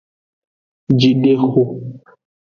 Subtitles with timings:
[0.99, 1.63] Jidexo.